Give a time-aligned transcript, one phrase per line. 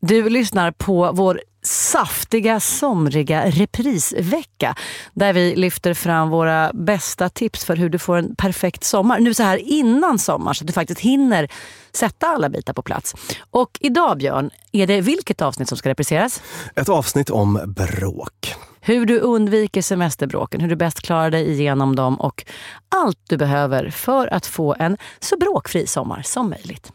[0.00, 4.74] Du lyssnar på vår saftiga, somriga reprisvecka
[5.12, 9.20] där vi lyfter fram våra bästa tips för hur du får en perfekt sommar.
[9.20, 11.48] Nu så här innan sommar så att du faktiskt hinner
[11.92, 13.14] sätta alla bitar på plats.
[13.50, 16.42] Och idag Björn, är det vilket avsnitt som ska repriseras?
[16.76, 18.54] Ett avsnitt om bråk.
[18.80, 22.44] Hur du undviker semesterbråken, hur du bäst klarar dig igenom dem och
[22.88, 26.92] allt du behöver för att få en så bråkfri sommar som möjligt.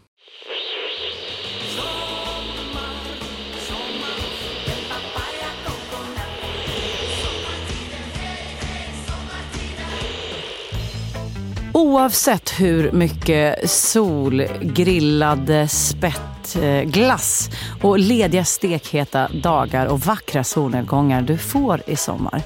[11.75, 17.49] Oavsett hur mycket sol, grillad spett, eh, glass
[17.81, 22.41] och lediga stekheta dagar och vackra solnedgångar du får i sommar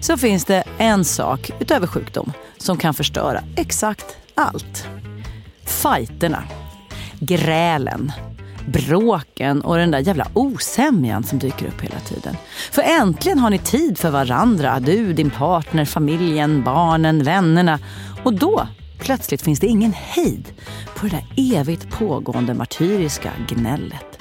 [0.00, 4.86] så finns det en sak utöver sjukdom som kan förstöra exakt allt.
[5.64, 6.44] Fighterna,
[7.20, 8.12] grälen,
[8.66, 12.36] bråken och den där jävla osämjan som dyker upp hela tiden.
[12.72, 17.78] För äntligen har ni tid för varandra, du, din partner, familjen, barnen, vännerna.
[18.26, 20.52] Och då, plötsligt finns det ingen hejd
[20.96, 24.18] på det där evigt pågående martyriska gnället.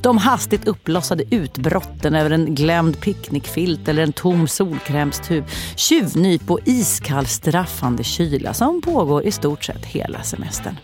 [0.00, 5.44] De hastigt uppblossade utbrotten över en glömd picknickfilt eller en tom solkrämstub.
[5.76, 10.76] Tjuvnyp och iskall straffande kyla som pågår i stort sett hela semestern.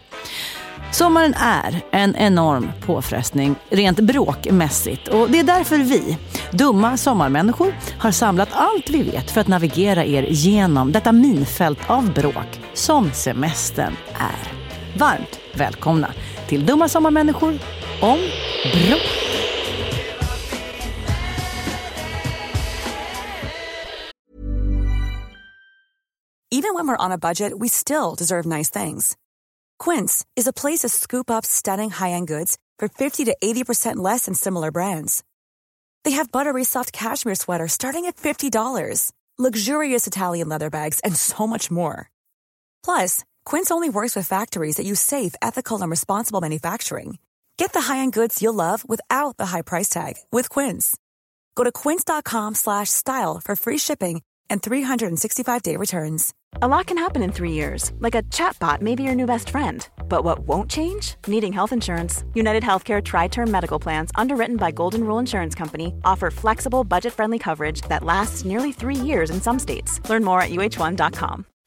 [0.92, 6.18] Sommaren är en enorm påfrestning rent bråkmässigt och det är därför vi,
[6.50, 12.12] dumma sommarmänniskor, har samlat allt vi vet för att navigera er genom detta minfält av
[12.12, 14.52] bråk som semestern är.
[14.98, 16.14] Varmt välkomna
[16.48, 17.58] till Dumma sommarmänniskor
[18.00, 18.18] om
[18.72, 19.22] brott.
[26.54, 29.16] Even when we're on a budget, we still deserve nice things.
[29.78, 34.26] Quince is a place to scoop up stunning high-end goods for 50 to 80% less
[34.26, 35.24] than similar brands.
[36.04, 41.46] They have buttery soft cashmere sweaters starting at $50, luxurious Italian leather bags, and so
[41.46, 42.11] much more.
[42.84, 47.18] Plus, Quince only works with factories that use safe, ethical, and responsible manufacturing.
[47.56, 50.96] Get the high-end goods you'll love without the high price tag with Quince.
[51.54, 56.34] Go to quince.com slash style for free shipping and 365-day returns.
[56.60, 59.48] A lot can happen in three years, like a chatbot may be your new best
[59.50, 59.88] friend.
[60.08, 61.14] But what won't change?
[61.26, 62.24] Needing health insurance.
[62.34, 67.12] United Healthcare Tri Term Medical Plans, underwritten by Golden Rule Insurance Company, offer flexible, budget
[67.12, 70.00] friendly coverage that lasts nearly three years in some states.
[70.10, 71.46] Learn more at uh1.com.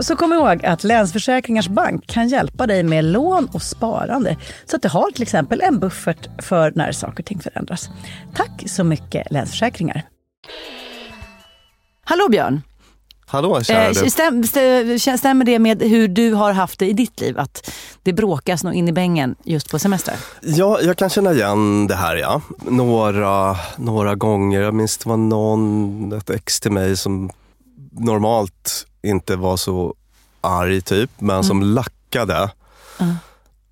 [0.00, 4.36] Så kom ihåg att Länsförsäkringars Bank kan hjälpa dig med lån och sparande.
[4.66, 7.90] Så att du har till exempel en buffert för när saker och ting förändras.
[8.34, 10.02] Tack så mycket Länsförsäkringar.
[12.04, 12.62] Hallå Björn!
[13.26, 14.10] Hallå kära Eh, du.
[14.10, 17.38] stäm, stäm, stämmer det med hur du har haft det i ditt liv?
[17.38, 17.70] Att
[18.02, 20.14] det bråkas nog in i bängen just på semester?
[20.42, 22.42] Ja, jag kan känna igen det här ja.
[22.62, 24.60] Några, några gånger.
[24.60, 27.30] Jag minns det var någon, ett ex till mig som
[27.92, 29.94] normalt inte var så
[30.40, 32.50] arg typ, men som lackade.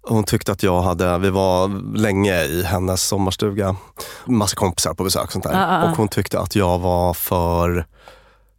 [0.03, 3.77] Hon tyckte att jag hade, vi var länge i hennes sommarstuga,
[4.25, 5.85] massa kompisar på besök och sånt där.
[5.91, 7.87] Och hon tyckte att jag var för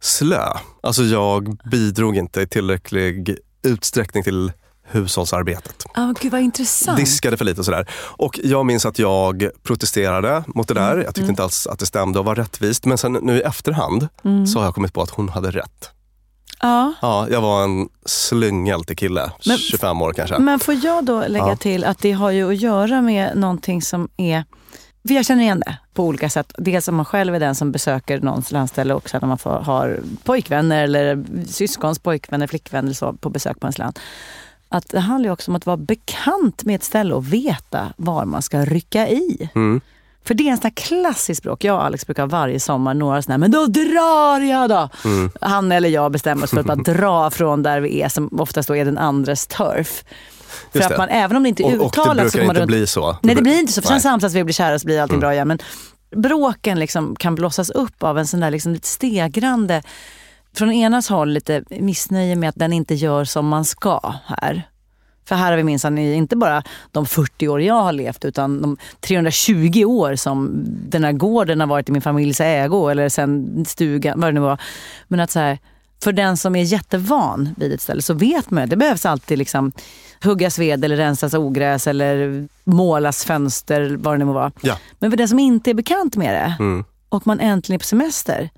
[0.00, 0.46] slö.
[0.82, 4.52] Alltså jag bidrog inte i tillräcklig utsträckning till
[4.82, 5.84] hushållsarbetet.
[5.94, 6.98] Ah, gud vad intressant.
[6.98, 7.88] Diskade för lite och sådär.
[7.94, 10.96] Och jag minns att jag protesterade mot det där.
[10.96, 12.84] Jag tyckte inte alls att det stämde och var rättvist.
[12.84, 14.08] Men sen nu i efterhand
[14.52, 15.90] så har jag kommit på att hon hade rätt.
[16.62, 16.92] Ja.
[17.02, 20.38] Ja, jag var en slyngeltig kille, Men- 25 år kanske.
[20.38, 21.56] Men får jag då lägga Ja.
[21.56, 24.44] till att det har ju att göra med någonting som är
[25.08, 26.52] för jag känner igen det på olika sätt.
[26.58, 29.50] Dels om man själv är den som besöker någons landställe och sen när man får,
[29.50, 33.98] har pojkvänner eller syskons pojkvänner, flickvänner så på besök på ens land.
[34.68, 38.42] Att det handlar också om att vara bekant med ett ställe och veta var man
[38.42, 39.50] ska rycka i.
[39.54, 39.80] Mm.
[40.24, 41.64] För det är en sån här klassisk språk.
[41.64, 44.88] Jag och Alex brukar varje sommar några såna här, men då drar jag då!
[45.04, 45.30] Mm.
[45.40, 48.68] Han eller jag bestämmer oss för att bara dra från där vi är, som oftast
[48.68, 50.04] då är den andres turf.
[50.72, 52.56] För att man, även om det inte är Och, och det uttalat så brukar man
[52.56, 52.68] inte runt...
[52.68, 53.16] bli så.
[53.22, 55.20] Nej det blir inte så, för sen samtidigt vi blir kära så blir allting Mm.
[55.20, 55.48] bra igen.
[55.48, 55.58] Men
[56.16, 59.82] bråken liksom kan blossas upp av en sån där liksom lite stegrande,
[60.56, 64.69] från enas håll lite missnöje med att den inte gör som man ska här.
[65.30, 66.62] För här har vi minsann inte bara
[66.92, 70.50] de 40 år jag har levt utan de 320 år som
[70.88, 74.40] den här gården har varit i min familjs ägo eller sen stugan, vad det nu
[74.40, 74.60] var.
[75.08, 75.58] Men att så här,
[76.04, 79.38] för den som är jättevan vid ett ställe så vet man att det behövs alltid
[79.38, 79.72] liksom
[80.24, 84.52] huggas ved eller rensas ogräs eller målas fönster, vad det nu må vara.
[84.60, 84.78] Ja.
[84.98, 86.84] Men för den som inte är bekant med det Mm.
[87.08, 88.50] och man äntligen är på semester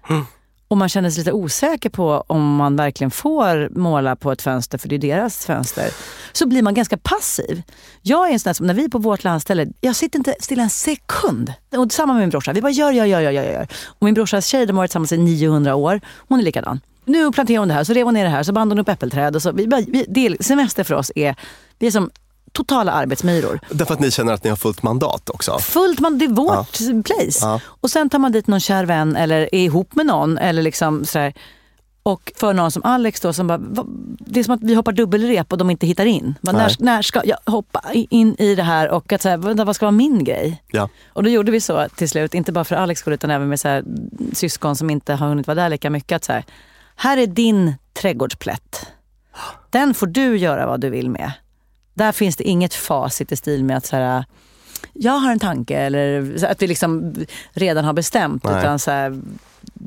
[0.72, 4.78] och man känner sig lite osäker på om man verkligen får måla på ett fönster,
[4.78, 5.88] för det är deras fönster,
[6.32, 7.62] så blir man ganska passiv.
[8.02, 10.34] Jag är en sån där som, när vi är på vårt landställe, jag sitter inte
[10.40, 11.52] stilla en sekund.
[11.76, 13.66] Och samma med min brorsa, vi bara gör, gör, gör, gör, gör.
[13.86, 16.80] Och min brorsas tjej, de har varit tillsammans i 900 år, hon är likadan.
[17.04, 18.88] Nu planterar hon det här, så rev hon ner det här, så band hon upp
[18.88, 19.36] äppelträd.
[19.36, 21.36] Och så, vi bara, vi, det är, semester för oss är,
[21.78, 22.10] vi är som
[22.52, 23.60] totala arbetsmyror.
[23.70, 25.58] Därför att ni känner att ni har fullt mandat också.
[25.58, 27.38] Fullt, man, det är vårt place.
[27.46, 27.60] Ja.
[27.64, 30.38] Och sen tar man dit någon kär vän eller är ihop med någon.
[30.38, 31.34] Eller liksom sådär.
[32.04, 33.58] Och för någon som Alex då, som bara,
[34.18, 36.34] det är som att vi hoppar dubbelrep och de inte hittar in.
[36.40, 39.64] Bara, när, när ska jag hoppa in i det här och att så här, vänta,
[39.64, 40.62] vad ska vara min grej?
[40.70, 40.88] Ja.
[41.12, 43.60] Och då gjorde vi så till slut, inte bara för Alex skull utan även med
[43.60, 43.84] så här,
[44.32, 46.16] syskon som inte har hunnit vara där lika mycket.
[46.16, 46.44] Att så här,
[46.96, 48.86] här är din trädgårdsplätt.
[49.70, 51.32] Den får du göra vad du vill med.
[51.94, 54.24] Där finns det inget facit i stil med att så här,
[54.92, 57.14] jag har en tanke eller att vi liksom
[57.52, 58.44] redan har bestämt.
[58.44, 58.58] Nej.
[58.58, 59.22] Utan så här,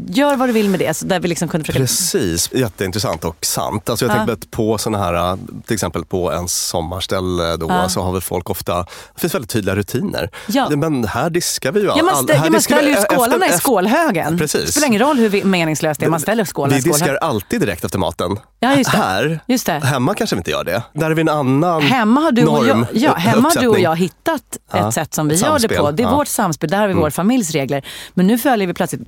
[0.07, 0.93] gör vad du vill med det.
[0.93, 1.79] Så där vi liksom kunde försöka...
[1.83, 3.89] Precis, jätteintressant och sant.
[3.89, 4.17] Alltså jag Ja.
[4.17, 7.89] tänker att på såna här, till exempel på en sommarställe då, Ja.
[7.89, 8.77] så har väl folk ofta,
[9.13, 10.29] det finns väldigt tydliga rutiner.
[10.47, 10.69] Ja.
[10.69, 12.93] Men här diskar vi ju Ja, man, all- stä, här ja, man vi ställer ju
[12.95, 14.37] efter- skålarna i efter- skålhögen.
[14.37, 14.65] Precis.
[14.65, 17.13] Det spelar ingen roll hur vi- meningslöst det är, man ställer skålarna Vi i skålhögen.
[17.13, 18.37] diskar alltid direkt efter maten.
[18.59, 18.97] Ja, just det.
[18.97, 19.71] Här, Just det.
[19.73, 20.81] hemma kanske vi inte gör det.
[20.93, 23.67] Där är vi en annan Hemma har, du och jag, norm, ja, hemma har du
[23.67, 24.41] och jag hittat
[24.73, 25.77] ett sätt som vi ett gör det samspel.
[25.77, 25.91] på.
[25.91, 27.85] Det är vårt samspel, där har vi vår familjs regler.
[28.13, 29.01] Men nu följer vi plötsligt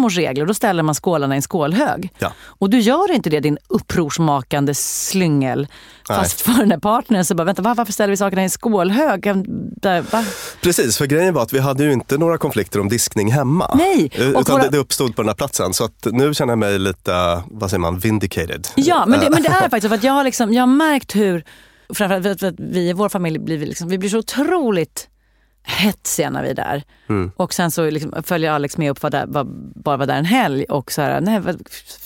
[0.00, 2.10] gammelfarmors regler och då ställer man skålarna i en skålhög.
[2.18, 2.32] Ja.
[2.60, 5.66] Och du gör inte det din upprorsmakande slyngel.
[6.08, 8.50] Fast för den här partnern så bara, vänta va, varför ställer vi sakerna i en
[8.50, 9.22] skålhög?
[9.82, 10.24] Där, va?
[10.62, 13.74] Precis, för grejen var att vi hade ju inte några konflikter om diskning hemma.
[13.74, 15.72] Nej, Eh, och Utan våra- det, det uppstod på den här platsen.
[15.74, 18.68] Så att nu känner jag mig lite, vad säger man, vindicated.
[18.76, 20.66] Ja, men det, Eh, men det är faktiskt för att jag har, liksom, jag har
[20.66, 21.44] märkt hur,
[21.94, 25.06] framförallt för att- vi i vår familj blir, liksom, vi blir så otroligt
[25.70, 26.82] hetsiga när vi är där.
[27.08, 27.32] Mm.
[27.36, 30.24] Och sen så liksom följer Alex med upp, var där, var, bara var där en
[30.24, 31.40] helg och så här, nej,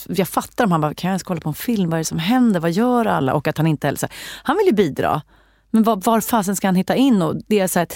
[0.09, 2.05] jag fattar om han bara, kan jag ens kolla på en film, vad är det
[2.05, 3.35] som händer, vad gör alla?
[3.35, 4.11] Och att han inte heller, här,
[4.43, 5.23] han vill ju bidra.
[5.71, 7.23] Men var, var fasen ska han hitta in?
[7.23, 7.89] Och det är så här,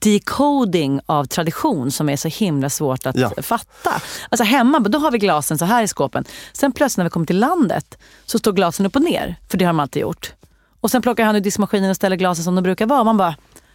[0.00, 3.32] decoding av tradition som är så himla svårt att Ja.
[3.42, 4.02] fatta.
[4.28, 6.24] Alltså hemma, då har vi glasen så här i skåpen.
[6.52, 9.64] Sen plötsligt när vi kommer till landet så står glasen upp och ner, för det
[9.64, 10.32] har de alltid gjort.
[10.80, 13.04] Och sen plockar han ur diskmaskinen och ställer glasen som de brukar vara.
[13.04, 13.34] Man bara,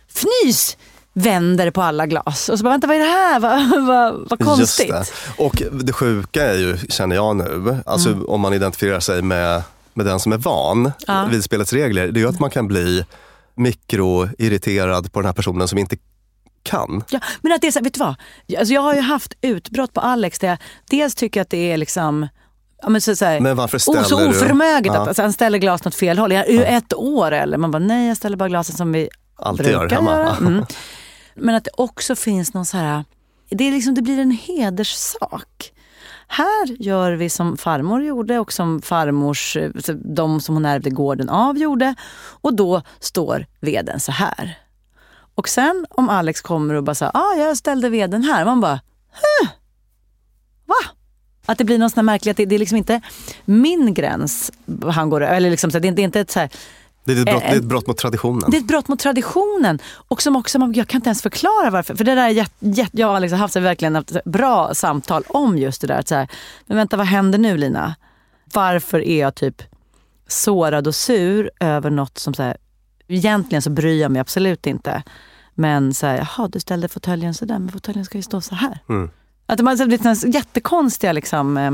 [0.09, 0.77] fnys!
[1.13, 2.49] Vänder på alla glas.
[2.49, 3.39] Och så bara, vänta vad är det här?
[3.39, 4.89] Vad, vad, vad konstigt.
[4.89, 5.05] Det.
[5.37, 8.25] Och det sjuka är ju, känner jag nu, alltså Mm.
[8.25, 9.63] om man identifierar sig med,
[9.93, 11.25] med den som är van Ja.
[11.31, 13.05] vid spelets regler, det är ju att man kan bli
[13.55, 15.97] mikroirriterad på den här personen som inte
[16.63, 17.03] kan.
[17.09, 18.15] Ja, men att det är så vet du vad?
[18.59, 20.57] Alltså jag har ju haft utbrott på Alex där jag
[20.89, 22.27] dels tycker att det är liksom
[22.83, 25.01] Ja, men så, så här, Men varför så ställer du- oförmöget Ja.
[25.01, 26.31] att alltså, han ställer glasen åt fel håll.
[26.31, 27.57] Är du ett år eller?
[27.57, 30.11] Man bara, nej jag ställer bara glasen som vi Alltid gör brukar hemma.
[30.11, 30.35] göra.
[30.39, 30.65] Mm.
[31.35, 33.05] Men att det också finns någon så här,
[33.49, 35.71] det, är liksom, det blir en hederssak.
[36.27, 41.29] Här gör vi som farmor gjorde och som farmors, eh, de som hon ärvde gården
[41.29, 41.95] av gjorde.
[42.41, 44.57] Och då står veden så här.
[45.35, 48.45] Och sen om Alex kommer och bara säger, ah, jag ställde veden här.
[48.45, 48.79] Man bara,
[49.11, 49.49] huh?
[50.65, 50.75] va?
[51.45, 53.01] Att det blir någon sån här märklig, att det, det är liksom inte
[53.45, 54.51] min gräns
[54.91, 56.49] han går eller liksom, det, är- det är inte ett så här,
[57.03, 58.51] det är ett brott, Eh, det är ett brott mot traditionen.
[58.51, 59.79] det är ett brott mot traditionen.
[59.93, 61.95] Och som också, jag kan inte ens förklara varför.
[61.95, 62.29] För det där
[62.59, 65.99] jätte, jag och Alex har haft så verkligen haft bra samtal om just det där.
[65.99, 66.27] Att så här,
[66.65, 67.95] men vänta, vad händer nu Lina?
[68.53, 69.61] Varför är jag typ
[70.27, 72.57] sårad och sur över något som så här,
[73.07, 75.03] egentligen så bryr jag mig absolut inte.
[75.55, 78.55] Men så här, jaha du ställde fåtöljen så där, men fåtöljen ska ju stå så
[78.55, 78.79] här.
[78.89, 79.09] Mm.
[79.51, 81.71] Att de har blivit jättekonstiga liksom, eh,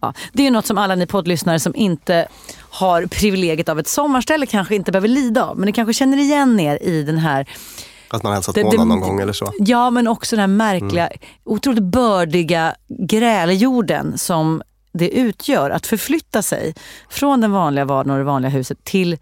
[0.00, 0.14] ja.
[0.32, 2.28] Det är ju något som alla ni poddlyssnare som inte
[2.58, 5.58] har privilegiet av ett sommarställe kanske inte behöver lida av.
[5.58, 7.48] Men ni kanske känner igen er i den här
[8.08, 9.52] Att man hälsat på någon någon gång eller så.
[9.58, 11.10] Ja, men också den här märkliga,
[11.44, 14.62] otroligt bördiga gräljorden som
[14.92, 15.70] det utgör.
[15.70, 16.74] Att förflytta sig
[17.08, 19.18] från den vanliga vardagen och det vanliga huset till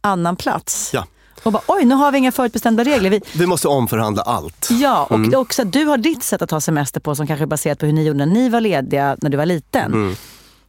[0.00, 0.90] annan plats.
[0.94, 1.04] Ja.
[1.42, 3.10] Och bara, oj, nu har vi inga förutbestämda regler.
[3.10, 4.68] Vi, Vi måste omförhandla allt.
[4.70, 7.46] ja, och är också du har ditt sätt att ta semester på som kanske är
[7.46, 10.16] baserat på hur ni gjorde när ni var lediga när du var liten.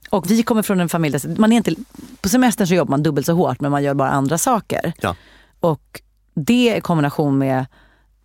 [0.09, 1.75] Och vi kommer från en familj där man är inte,
[2.21, 4.93] på semestern så jobbar man dubbelt så hårt men man gör bara andra saker.
[5.01, 5.15] Ja.
[5.59, 6.01] Och
[6.33, 7.65] det i kombination med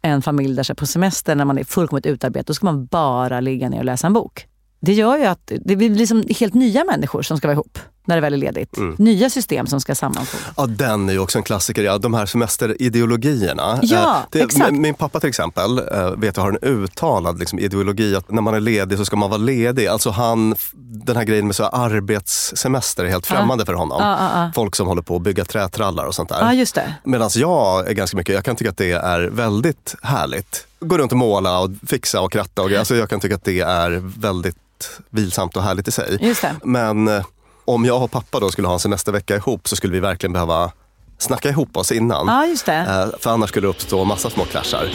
[0.03, 3.41] en familj där så på semester när man är fullkomligt utarbetad, då ska man bara
[3.41, 4.47] ligga ner och läsa en bok.
[4.81, 8.15] Det gör ju att det blir liksom helt nya människor som ska vara ihop när
[8.15, 8.77] det väl är ledigt.
[8.77, 8.95] Mm.
[8.99, 10.47] Nya system som ska sammanfogas.
[10.57, 11.83] Ja, den är ju också en klassiker.
[11.83, 13.79] Ja, de här semesterideologierna.
[13.83, 14.73] Ja, Eh, det, exakt.
[14.73, 18.55] Min, pappa till exempel eh, vet jag har en uttalad liksom, ideologi att när man
[18.55, 19.87] är ledig så ska man vara ledig.
[19.87, 23.99] Alltså han, den här grejen med så arbetssemester är helt främmande för honom.
[24.01, 24.51] Ja, ja, ja.
[24.55, 26.41] Folk som håller på att bygga trätrallar och sånt där.
[26.41, 26.95] Ja, just det.
[27.05, 30.67] Medan jag är ganska mycket, jag kan tycka att det är väldigt härligt.
[30.81, 32.79] Gå runt och måla och fixa och kratta och grejer.
[32.81, 34.57] Alltså jag kan tycka att det är väldigt
[35.11, 36.19] vilsamt och härligt i sig.
[36.21, 36.55] Just det.
[36.65, 37.25] Men eh,
[37.67, 40.73] om jag och pappa då skulle ha en semestervecka ihop så skulle vi verkligen behöva
[41.19, 42.27] snacka ihop oss innan.
[42.27, 42.75] Ja, just det.
[42.75, 44.89] Eh, För annars skulle det uppstå massa små kraschar.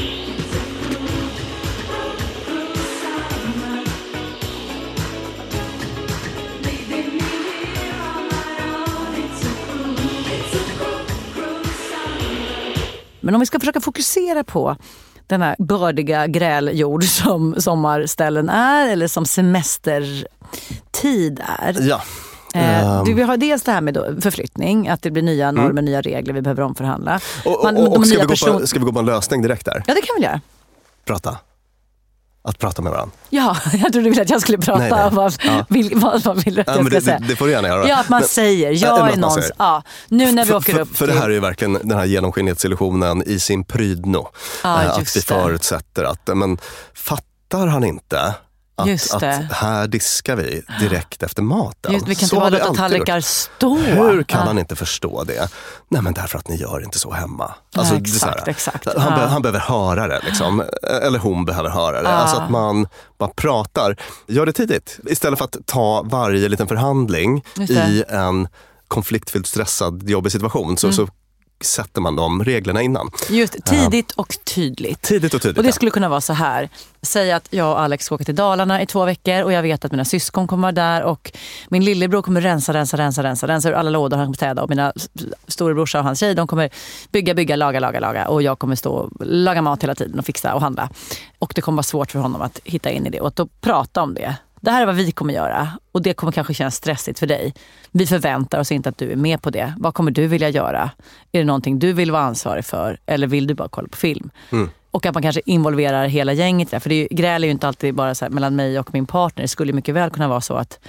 [13.24, 14.75] Men om vi ska försöka fokusera på
[15.28, 21.75] den här bördiga gräljord som sommarställen är eller som semestertid är.
[21.80, 22.01] Ja.
[22.53, 23.05] Ehm.
[23.05, 26.34] du, vi har dels det här med förflyttning, att det blir nya normer, nya regler
[26.34, 27.12] vi behöver omförhandla.
[27.12, 27.22] Mm.
[27.58, 29.41] Och, Man- och, och ska, vi gå person- på, ska vi gå på en lösning
[29.41, 29.84] direkt där?
[29.88, 30.41] Ja, det kan vi göra.
[31.05, 31.38] Prata.
[32.43, 33.15] Att prata med varandra.
[33.29, 35.03] Ja, jag trodde du ville att jag skulle prata Nej, nej.
[35.05, 35.65] om vad, Ja.
[35.70, 37.20] vil, vad man vill att Ja, jag ska det, säga.
[37.20, 37.88] det, det får du gärna göra.
[37.88, 39.51] Ja, att man Men- säger, Ja, jag är någons...
[39.58, 41.98] Ja, nu när vi för, åker för, upp för det här är ju verkligen den
[41.98, 44.29] här genomskinlighetsillusionen i sin prydno.
[44.63, 46.58] Ja, Eh, att vi förutsätter att, men
[46.93, 48.36] fattar han inte
[48.82, 51.94] att, att här diskar vi direkt efter maten?
[51.94, 53.24] Just, vi kan Så inte bara låta tallrikar gjort.
[53.26, 53.76] stå.
[53.78, 54.46] Hur kan Ja.
[54.46, 55.50] han inte förstå det?
[55.90, 57.54] Nej men därför att ni gör inte så hemma.
[57.76, 58.88] Ja, det är så exakt, exakt.
[58.98, 59.28] Han, be, Ja.
[59.28, 60.64] han behöver höra det, liksom.
[61.04, 62.10] eller hon behöver höra det.
[62.10, 62.88] Alltså att man
[63.20, 63.96] bara pratar.
[64.28, 65.00] Gör det tidigt.
[65.06, 68.48] Istället för att ta varje liten förhandling i en
[68.88, 70.78] konfliktfylld, stressad, jobbig situation.
[70.78, 71.08] Så, så
[71.65, 73.12] sätter man de reglerna innan.
[73.30, 75.01] Just tidigt och tydligt.
[75.01, 75.58] Tidigt och tydligt.
[75.58, 76.70] Och det skulle kunna vara så här.
[77.01, 79.86] Säg att jag och Alex ska åka till Dalarna i två veckor och jag vet
[79.86, 81.32] att mina syskon kommer vara där och
[81.70, 84.70] min lillebror kommer rensa, rensa, rensa, rensa, rensa ur alla lådor han kommer städa och
[84.70, 84.94] mina
[85.48, 86.70] storebrorsa och hans tjej de kommer
[87.12, 90.25] bygga, bygga, laga, laga, laga och jag kommer stå och laga mat hela tiden och
[90.25, 90.89] fixa och handla.
[91.39, 93.48] Och det kommer vara svårt för honom att hitta in i det och att då
[93.62, 94.36] prata om det.
[94.63, 97.53] Det här är vad vi kommer göra och det kommer kanske kännas stressigt för dig.
[97.91, 99.74] Vi förväntar oss inte att du är med på det.
[99.77, 100.91] Vad kommer du vilja göra?
[101.32, 104.30] Är det någonting du vill vara ansvarig för eller vill du bara kolla på film?
[104.91, 106.80] Och att man kanske involverar hela gänget det.
[106.80, 109.41] För det är gräl är ju inte alltid bara här mellan mig och min partner.
[109.41, 110.80] Det skulle mycket väl kunna vara så att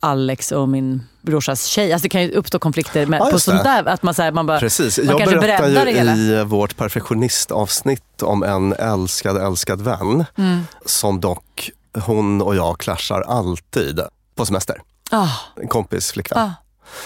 [0.00, 1.92] Alex och min brorsas tjej.
[1.92, 3.88] Alltså det kan ju uppstå konflikter med, Ja, på sånt där.
[3.88, 4.98] Att man, så här, man bara, Precis.
[4.98, 6.16] man Jag kanske berättar ju det hela.
[6.16, 10.24] i vårt perfektionistavsnitt om en älskad, älskad vän.
[10.36, 10.60] Mm.
[10.84, 11.44] Som dock,
[11.94, 14.00] hon och jag clashar alltid
[14.34, 14.82] på semester.
[15.10, 16.38] Ah, En kompis flickvän.
[16.38, 16.52] ah,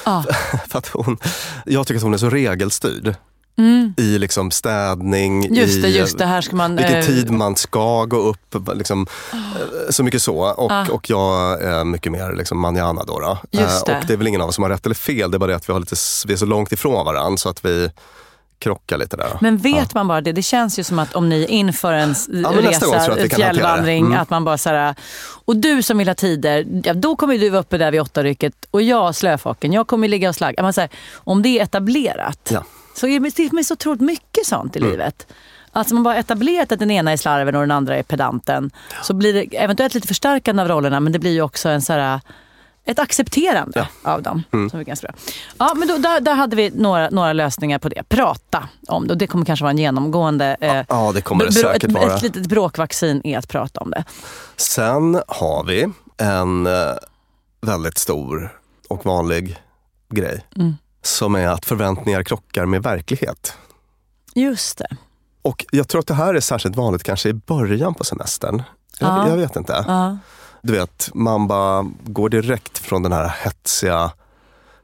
[0.05, 0.23] ah.
[0.69, 1.19] För att hon,
[1.67, 3.15] jag tycker att hon är så regelstyrd.
[3.59, 3.95] Mm.
[3.97, 6.27] I liksom städning, Just det, i just det.
[6.27, 6.77] Här ska man...
[6.77, 8.57] vilken eh, tid man ska gå upp.
[8.75, 10.37] Liksom, eh, så mycket så.
[10.39, 10.87] Och, Ah.
[10.91, 13.21] och jag är mycket mer liksom manana då.
[13.21, 13.31] då.
[13.31, 13.39] Eh,
[13.87, 13.99] det.
[13.99, 15.31] Och det är väl ingen av oss som har rätt eller fel.
[15.31, 15.97] Det är bara det att vi, har lite,
[16.27, 17.91] vi är så långt ifrån varandra så att vi
[18.63, 19.39] krockar lite där.
[19.41, 20.33] Men vet man bara det?
[20.33, 23.29] Det känns ju som att om ni inför en jag resa, det.
[23.35, 24.19] fjällvandring, Mm.
[24.21, 24.95] att man bara så här,
[25.45, 28.23] och du som vill ha tider, ja, då kommer du vara uppe där vid åtta
[28.23, 30.63] rycket och jag slöfocken, jag kommer ligga och slagga.
[30.63, 32.65] Man, så här, om det är etablerat Ja.
[32.97, 34.91] så är det, det är så otroligt mycket sånt i Mm.
[34.91, 35.27] livet.
[35.73, 38.71] Alltså man bara etablerat att den ena är slarven och den andra är pedanten.
[39.03, 41.93] Så blir det eventuellt lite förstärkande av rollerna men det blir ju också en så
[41.93, 42.21] här,
[42.85, 44.43] ett accepterande av dem.
[44.53, 44.71] Mm.
[44.71, 45.17] Som är ganska bra.
[45.59, 48.03] Ja, men då, där, där hade vi några, några lösningar på det.
[48.09, 49.13] Prata om det.
[49.15, 50.57] Och det kommer kanske vara en genomgående...
[50.61, 52.15] Eh, Ja, det kommer det säkert ett, vara.
[52.17, 54.05] Ett litet bråkvaccin är att prata om det.
[54.57, 56.73] Sen har vi en eh,
[57.61, 58.59] väldigt stor
[58.89, 59.57] och vanlig
[60.11, 60.47] grej.
[60.57, 60.75] Mm.
[61.03, 63.55] Som är att förväntningar krockar med verklighet.
[64.35, 64.97] Just det.
[65.43, 68.63] Och jag tror att det här är särskilt vanligt kanske i början på semestern.
[68.99, 69.29] Jag, Ja.
[69.29, 69.85] jag vet inte.
[70.63, 74.11] Du vet, man bara går direkt från den här hetsiga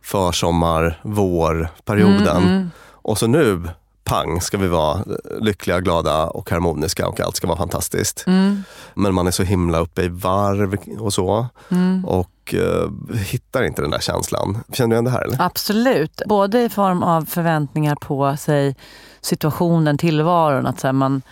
[0.02, 2.36] försommar, vårperioden.
[2.36, 2.70] Mm, mm.
[2.80, 3.68] Och så nu,
[4.04, 5.04] pang, ska vi vara
[5.40, 8.24] lyckliga, glada och harmoniska och allt ska vara fantastiskt.
[8.26, 8.62] Mm.
[8.94, 11.46] Men man är så himla uppe i varv och så.
[11.70, 12.04] Mm.
[12.04, 14.58] Och eh, hittar inte den där känslan.
[14.72, 15.22] Känner du igen det här?
[15.22, 15.42] Eller?
[15.42, 16.22] Absolut.
[16.26, 18.76] Både i form av förväntningar på sig,
[19.20, 20.66] situationen, tillvaron.
[20.66, 21.22] Att så här, man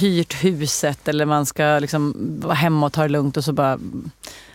[0.00, 3.78] hyrt huset eller man ska liksom vara hemma och ta det lugnt och så bara,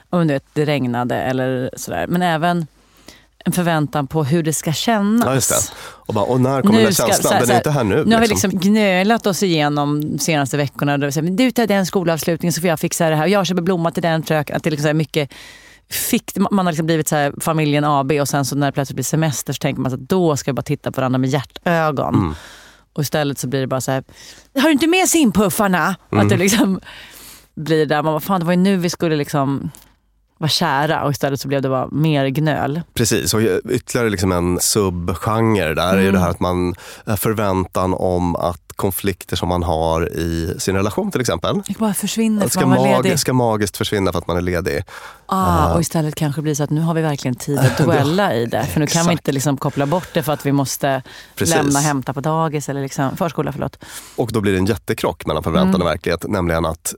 [0.09, 2.07] om du vet, det regnade eller sådär.
[2.07, 2.67] Men även
[3.45, 5.49] en förväntan på hur det ska kännas.
[5.51, 5.71] Ja, det.
[5.79, 7.23] Och bara, och när kommer Nu den där ska- känslan?
[7.23, 8.03] så här- den är inte här nu.
[8.05, 8.51] Nu har vi liksom.
[8.51, 10.97] liksom gnölat oss igenom de senaste veckorna.
[10.97, 13.27] Då vi säger, du tar den skolavslutningen så får jag fixa det här.
[13.27, 14.55] Jag köper blomma till den fröken.
[14.55, 15.29] Att det liksom mycket
[15.89, 19.03] fick, man har liksom blivit så familjen AB och sen så när det plötsligt blir
[19.03, 22.15] semester så tänker man att då ska vi bara titta på varandra med hjärtögon.
[22.15, 22.35] Mm.
[22.97, 24.03] Och istället så blir det bara så här,
[24.55, 25.95] har du inte med simpuffarna?
[26.11, 26.23] Mm.
[26.23, 26.79] Att det liksom
[27.55, 29.71] blir där, man bara, fan det var ju nu vi skulle liksom
[30.37, 32.81] vara kära och istället så blev det bara mer gnöl.
[32.93, 36.05] Precis, och ytterligare liksom en subgenre där är Mm.
[36.05, 36.75] ju det här att man
[37.07, 41.93] eh, förväntan om att konflikter som man har i sin relation till exempel Det bara
[41.93, 43.19] försvinner för ska, man var mag- ledig.
[43.19, 44.83] ska magiskt försvinna för att man är ledig.
[45.25, 48.45] Ah, och istället kanske blir så att nu har vi verkligen tid att duella i
[48.45, 48.63] det.
[48.65, 51.01] För nu kan vi inte liksom koppla bort det för att vi måste
[51.35, 51.55] Precis.
[51.55, 53.51] lämna och hämta på dagis eller liksom, förskola.
[53.51, 53.79] Förlåt.
[54.15, 55.81] Och då blir det en jättekrock mellan förväntan Mm.
[55.81, 56.25] och verklighet.
[56.27, 56.93] Nämligen att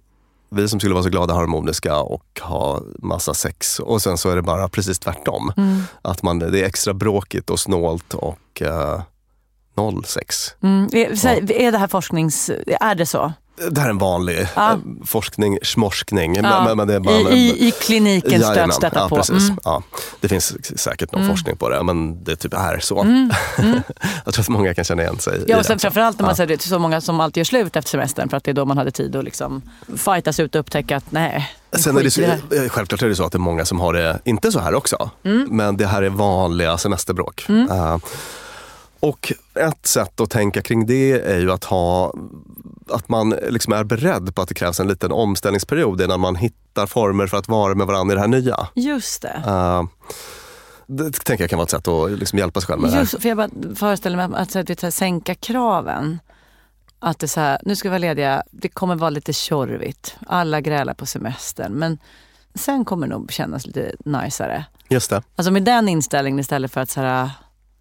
[0.51, 4.35] vi som skulle vara så glada, harmoniska och ha massa sex och sen så är
[4.35, 5.53] det bara precis tvärtom.
[5.57, 5.81] Mm.
[6.01, 9.01] Att man, det är extra bråkigt och snålt och eh,
[9.75, 10.55] noll sex.
[10.63, 10.89] Mm.
[10.91, 12.49] Är, så, är det här forsknings...
[12.67, 13.33] Är det så?
[13.71, 14.71] Det här är en vanlig Ja.
[14.71, 16.35] eh, forskning, schmorskning.
[16.35, 16.63] Ja.
[16.63, 18.55] Men, men det är bara, I, i, I kliniken Jajamän.
[18.71, 19.15] stöts detta ja, på.
[19.15, 19.43] Precis.
[19.49, 19.57] Mm.
[19.63, 19.83] Ja,
[20.21, 23.01] det finns säkert någon forskning på det, men det typ är så.
[23.01, 23.31] Mm.
[24.25, 26.35] Jag tror att många kan känna igen sig Ja, och sen framförallt när man Ja.
[26.35, 28.65] säger det så många som alltid gör slut efter semestern för att det är då
[28.65, 29.61] man hade tid att liksom
[29.97, 32.21] fightas ut och upptäcka att nej, Sen är det, så,
[32.69, 35.09] självklart är det så att det är många som har det, inte så här också,
[35.25, 35.47] Mm.
[35.51, 37.45] men det här är vanliga semesterbråk.
[37.49, 37.97] Eh,
[38.99, 42.13] och ett sätt att tänka kring det är ju att ha
[42.89, 46.87] att man liksom är beredd på att det krävs en liten omställningsperiod innan man hittar
[46.87, 48.67] former för att vara med varandra i det här nya.
[48.75, 49.43] Just det.
[49.45, 49.83] Eh,
[50.87, 53.01] det tänker jag kan vara ett sätt att liksom hjälpa sig själv med det här.
[53.01, 56.19] Just, för jag bara föreställer mig att, att, att, att sänka kraven.
[56.99, 60.15] Att det är så här, nu ska vi vara lediga, det kommer vara lite tjorvigt.
[60.27, 61.73] Alla grälar på semestern.
[61.73, 61.97] Men
[62.55, 64.65] sen kommer det nog kännas lite najsare.
[64.89, 65.23] Just det.
[65.35, 67.29] Alltså med den inställningen istället för att så här,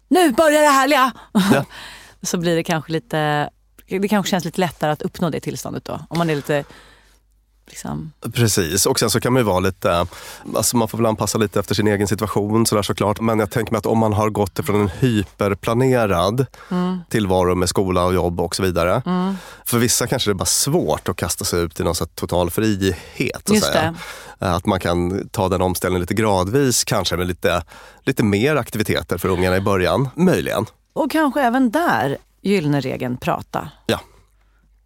[0.09, 1.11] nu börjar det härliga!
[1.33, 1.65] Ja.
[2.21, 3.49] så blir det kanske lite,
[3.85, 5.99] det kanske känns lite lättare att uppnå det tillståndet då.
[6.09, 6.63] Om man är lite,
[7.69, 10.05] liksom, Precis, och sen så kan man ju vara lite,
[10.55, 13.19] alltså man får väl anpassa lite efter sin egen situation sådär såklart.
[13.19, 17.69] Men jag tänker mig att om man har gått från en hyperplanerad mm, tillvaro med
[17.69, 19.01] skola och jobb och så vidare.
[19.05, 19.35] mm.
[19.65, 22.49] För vissa kanske det är bara svårt att kasta sig ut i någon så total
[22.49, 22.95] frihet.
[23.17, 23.95] Så att, Just säga.
[24.39, 24.51] det.
[24.55, 27.63] att man kan ta den omställningen lite gradvis, kanske med lite,
[28.03, 30.09] lite mer aktiviteter för ungarna i början.
[30.15, 30.65] Möjligen.
[30.93, 33.69] Och kanske även där, gyllene regeln, prata.
[33.85, 33.99] Ja.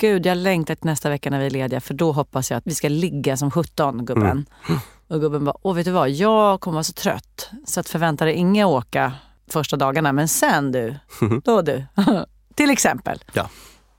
[0.03, 2.63] Gud, jag längtar till nästa vecka när vi är lediga för då hoppas jag att
[2.67, 4.45] vi ska ligga som 17 gubben.
[4.69, 4.79] Mm.
[5.07, 8.25] Och gubben bara, åh vet du vad, jag kommer vara så trött så att förvänta
[8.25, 9.13] dig inga åka
[9.51, 10.11] första dagarna.
[10.11, 10.95] Men sen du,
[11.43, 11.83] då du.
[12.55, 13.23] till exempel.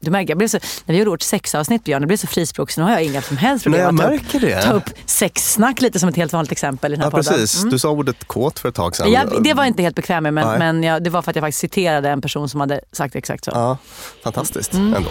[0.00, 2.70] Du märker, jag blev så, när vi gjorde vårt sexavsnitt Björn, det blev så frispråk
[2.70, 4.98] så nu har jag inga som helst Nej, problem jag att ta upp, ta upp
[5.06, 7.24] sexsnack lite som ett helt vanligt exempel i den här Ja, podden.
[7.34, 7.58] precis.
[7.60, 7.70] Mm.
[7.70, 9.12] Du sa ordet kåt för ett tag sedan.
[9.12, 11.36] Ja, det var jag inte helt bekväm med men, men jag, det var för att
[11.36, 13.50] jag faktiskt citerade en person som hade sagt exakt så.
[13.54, 13.78] Ja,
[14.22, 14.94] fantastiskt Mm.
[14.94, 15.10] ändå.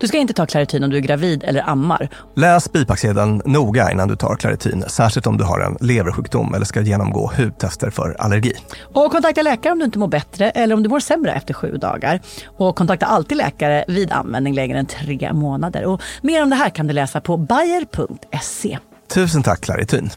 [0.00, 2.08] Du ska inte ta Clarityn om du är gravid eller ammar.
[2.36, 6.80] Läs bipacksedeln noga innan du tar Claritin, särskilt om du har en leversjukdom eller ska
[6.80, 8.52] genomgå hudtester för allergi.
[8.94, 11.76] Och kontakta läkare om du inte mår bättre eller om du mår sämre efter sju
[11.76, 12.20] dagar.
[12.46, 15.84] Och kontakta alltid läkare vid användning längre än tre månader.
[15.84, 18.78] Och mer om det här kan du läsa på bayer.se.
[19.14, 20.10] Tusen tack Claritin.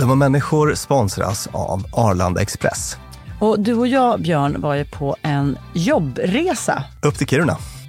[0.00, 2.96] Dumma människor sponsras av Arlanda Express.
[3.40, 6.84] Och du och jag, Björn, var ju på en jobbresa.
[7.02, 7.56] Upp till Kiruna,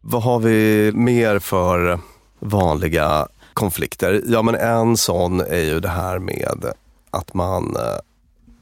[0.00, 1.98] Vad har vi mer för
[2.38, 4.22] vanliga konflikter?
[4.26, 6.64] Ja, men en sån är ju det här med
[7.10, 7.82] att man eh,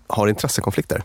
[0.07, 1.03] har intressekonflikter.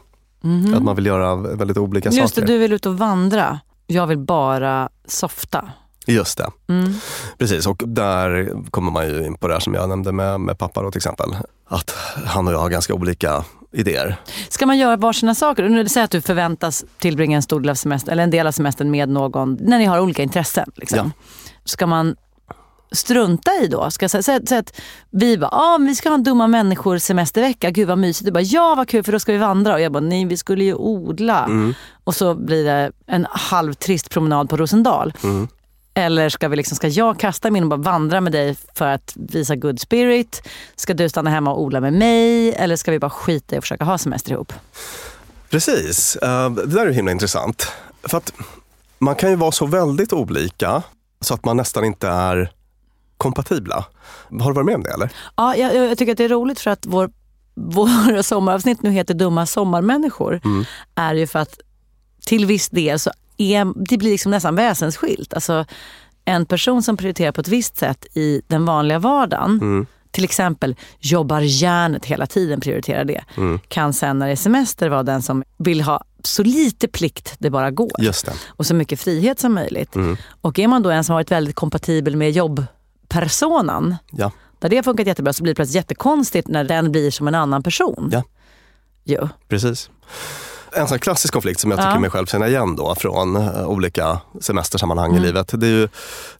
[0.75, 2.17] Att man vill göra väldigt olika Mhm.
[2.17, 2.53] Just det, saker.
[2.53, 3.59] du vill ut och vandra.
[3.87, 5.69] Jag vill bara softa.
[6.07, 6.51] Just det.
[6.67, 6.93] Mm.
[7.37, 10.57] Precis, och där kommer man ju in på det här som jag nämnde med, med
[10.57, 11.35] pappa då till exempel.
[11.67, 14.15] Att han och jag har ganska olika idéer.
[14.49, 15.69] Ska man göra varsina saker?
[15.69, 18.51] Nu säger att du förväntas tillbringa en stor del av semestern, eller en del av
[18.51, 20.71] semestern med någon, när ni har olika intressen.
[20.75, 21.13] Liksom.
[21.65, 22.15] Ska man
[22.91, 23.91] strunta i då?
[23.91, 27.69] Ska säga, säga, säga att vi bara, ah, vi ska ha en dumma människor semestervecka,
[27.69, 28.25] gud vad mysigt.
[28.25, 29.73] Du bara, ja vad kul för då ska vi vandra.
[29.73, 31.49] Och jag bara, nej vi skulle ju odla.
[32.03, 35.13] Och så blir det en halvtrist promenad på Rosendal.
[35.93, 38.87] Eller ska, vi liksom, ska jag kasta mig in och bara vandra med dig för
[38.87, 40.47] att visa good spirit?
[40.75, 42.53] Ska du stanna hemma och odla med mig?
[42.53, 44.53] Eller ska vi bara skita i att försöka ha semester ihop?
[45.49, 47.67] Precis, Eh, det där är himla intressant.
[48.03, 48.33] För att
[48.99, 50.83] man kan ju vara så väldigt olika
[51.21, 52.51] så att man nästan inte är
[53.17, 53.85] kompatibla.
[54.39, 55.09] Har du varit med om det eller?
[55.35, 57.11] Ja, jag, jag tycker att det är roligt för att vår,
[57.55, 60.41] våra sommaravsnitt nu heter Dumma sommarmänniskor.
[60.95, 61.59] Är ju för att
[62.25, 63.11] till viss del så
[63.43, 65.33] är, det blir liksom nästan väsensskilt.
[65.33, 65.65] Alltså
[66.25, 69.87] en person som prioriterar på ett visst sätt i den vanliga vardagen.
[70.11, 73.23] Till exempel jobbar järnet hela tiden, prioriterar det.
[73.67, 77.49] Kan sen när det är semester vara den som vill ha så lite plikt det
[77.49, 77.91] bara går.
[77.97, 78.33] Det.
[78.47, 79.95] Och så mycket frihet som möjligt.
[80.41, 84.31] Och är man då en som har varit väldigt kompatibel med jobbpersonan Ja.
[84.59, 87.35] där det har funkat jättebra så blir det plötsligt jättekonstigt när den blir som en
[87.35, 88.09] annan person.
[88.13, 88.23] Ja.
[89.03, 89.29] Jo.
[89.47, 89.89] Precis.
[90.75, 91.99] En sån klassisk konflikt som jag tycker Ja.
[91.99, 95.23] mig själv känna igen då från eh, olika semestersammanhang Mm.
[95.23, 95.49] i livet.
[95.53, 95.87] Det är ju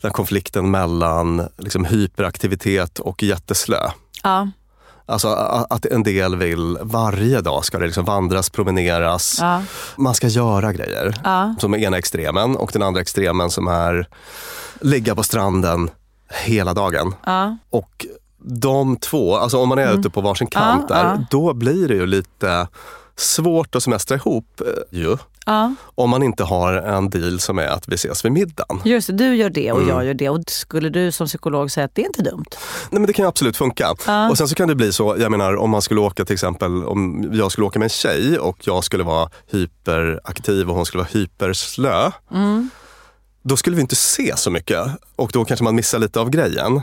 [0.01, 3.89] den konflikten mellan liksom, hyperaktivitet och jätteslö.
[4.23, 4.47] Ja.
[5.05, 5.27] Alltså
[5.69, 9.37] att en del vill varje dag ska det liksom vandras, promeneras.
[9.41, 9.61] Ja.
[9.97, 11.21] Man ska göra grejer.
[11.23, 11.55] Ja.
[11.59, 14.07] Som är ena extremen och den andra extremen som är
[14.81, 15.89] ligga på stranden
[16.45, 17.15] hela dagen.
[17.25, 17.57] Ja.
[17.69, 18.05] Och
[18.45, 21.03] de två, alltså om man är ute på varsin kant Mm.
[21.07, 22.67] Där, då blir det ju lite
[23.17, 25.17] svårt att semestra ihop eh, ju.
[25.45, 25.73] Ja.
[25.95, 28.81] Om man inte har en deal som är att vi ses vid middagen.
[28.85, 29.89] Just det, du gör det och Mm.
[29.89, 30.29] jag gör det.
[30.29, 32.45] Och skulle du som psykolog säga att det är inte dumt?
[32.89, 33.95] Nej men det kan ju absolut funka.
[34.07, 34.29] Ja.
[34.29, 36.83] Och sen så kan det bli så, jag menar om man skulle åka till exempel,
[36.85, 41.03] om jag skulle åka med en tjej och jag skulle vara hyperaktiv och hon skulle
[41.03, 42.11] vara hyperslö.
[42.31, 42.69] Mm.
[43.43, 46.81] Då skulle vi inte se så mycket och då kanske man missar lite av grejen.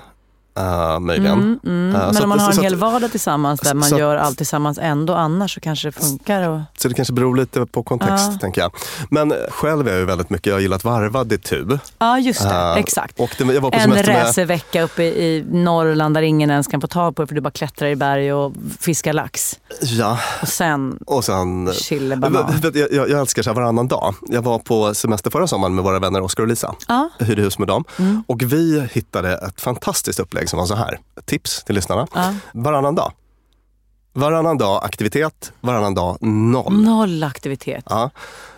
[0.58, 1.38] Uh, möjligen.
[1.64, 3.92] Eh, Mm, Men så om man att- har en att- hel vardag tillsammans där man
[3.92, 6.48] att- gör allt tillsammans ändå annars så kanske det funkar.
[6.48, 6.60] Och...
[6.78, 8.38] Så det kanske beror lite på kontext, Ja.
[8.40, 8.72] tänker jag.
[9.10, 11.78] Men själv är jag ju väldigt mycket, jag har gillat varvad itu.
[11.98, 12.48] Ja, just det.
[12.54, 13.20] Eh, Exakt.
[13.20, 14.22] Och det, jag var på En semester med...
[14.22, 17.50] racervecka uppe i Norrland där ingen ens kan få tag på det för du bara
[17.50, 19.58] klättrar i berg och fiskar lax.
[19.80, 21.72] Ja, Och sen och sen...
[21.72, 22.54] chillebanan.
[22.62, 24.14] Jag, jag, jag älskar så här varannan dag.
[24.28, 26.74] Jag var på semester förra sommaren med våra vänner Oskar och Lisa.
[26.88, 27.10] Ja.
[27.18, 27.84] Hyrde hus med dem.
[27.98, 28.22] Mm.
[28.26, 30.98] Och vi hittade ett fantastiskt upplägg som var så här.
[31.24, 32.07] Tips till lyssnarna.
[32.14, 32.35] Ja.
[32.53, 33.12] Varannan dag.
[34.12, 36.83] Varannan dag aktivitet, varannan dag noll.
[36.83, 37.85] Noll aktivitet.
[37.88, 38.11] Ja.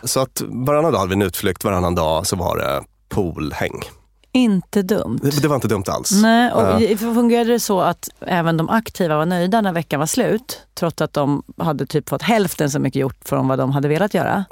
[0.03, 3.83] Så att varannan dag hade vi en utflykt, varannan dag så var det poolhäng.
[4.35, 5.21] Inte dumt.
[5.23, 6.11] Det, var inte dumt alls.
[6.23, 6.97] Nej, och Ja.
[6.97, 10.61] fungerade det så att även de aktiva var nöjda när veckan var slut?
[10.75, 14.15] Trots att de hade typ fått hälften så mycket gjort från vad de hade velat
[14.15, 14.45] göra?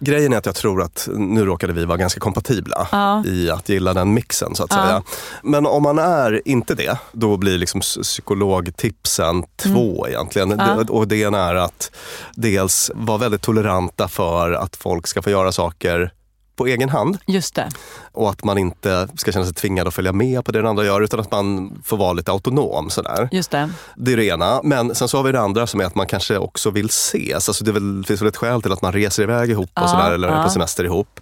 [0.00, 3.24] Grejen är att jag tror att nu råkade vi vara ganska kompatibla Ja.
[3.26, 4.84] i att gilla den mixen så att Ja.
[4.86, 5.02] säga.
[5.42, 10.52] Men om man är inte det, då blir liksom psykologtipsen två egentligen.
[10.52, 10.76] Mm.
[10.78, 11.90] Det, och det ena är att
[12.34, 16.12] dels vara väldigt toleranta för att folk ska få göra saker
[16.56, 17.68] på egen hand Just det.
[18.12, 20.84] och att man inte ska känna sig tvingad att följa med på det den andra
[20.84, 22.90] gör utan att man får vara lite autonom.
[22.90, 23.28] Sådär.
[23.32, 23.70] Just det.
[23.96, 24.60] Det är det ena.
[24.64, 27.48] Men sen så har vi det andra som är att man kanske också vill ses.
[27.48, 29.90] Alltså det, väl, det finns väl ett skäl till att man reser iväg ihop och
[29.90, 31.20] sådär, eller är på semester ihop.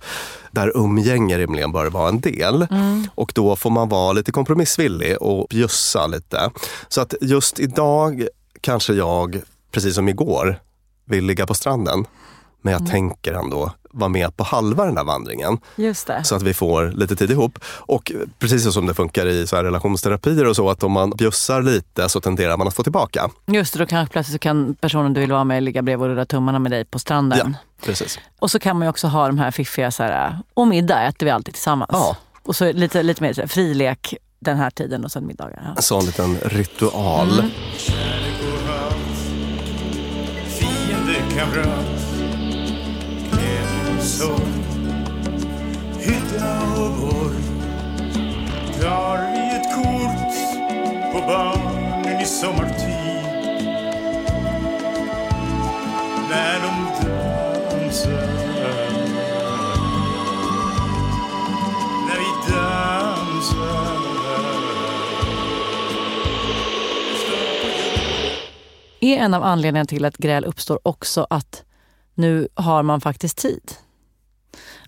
[0.50, 2.66] Där umgänge rimligen bör vara en del.
[3.14, 6.50] Och då får man vara lite kompromissvillig och bjussa lite.
[6.88, 8.28] Så att just idag
[8.60, 9.40] kanske jag,
[9.72, 10.60] precis som igår,
[11.04, 12.04] vill ligga på stranden.
[12.64, 15.58] Men jag tänker ändå vara med på halva den här vandringen.
[15.76, 16.24] Just det.
[16.24, 17.58] Så att vi får lite tid ihop.
[17.64, 21.62] Och precis som det funkar i så här relationsterapier och så, att om man bjussar
[21.62, 23.30] lite så tenderar man att få tillbaka.
[23.46, 26.08] Just det, då kanske plötsligt så kan personen du vill vara med ligga bredvid och
[26.10, 27.56] rulla tummarna med dig på stranden.
[27.80, 28.18] Ja, precis.
[28.38, 31.26] Och så kan man ju också ha de här fiffiga, så här, och middag äter
[31.26, 31.90] vi alltid tillsammans.
[31.92, 32.16] Ja.
[32.42, 35.62] Och så lite, lite mer här, frilek den här tiden och sen middagar.
[35.64, 35.74] Ja.
[35.76, 37.38] En sån liten ritual.
[37.38, 37.50] Mm
[44.18, 44.40] sol,
[45.98, 47.44] hydda och borg
[48.80, 50.34] drar vi ett kort
[51.12, 53.24] på barnen i sommartid.
[56.30, 56.74] När de
[57.06, 58.28] dansar,
[62.06, 63.94] när vi dansar
[69.00, 71.62] Är en av anledningarna till att gräl uppstår också att
[72.14, 73.83] nu har man faktiskt tid?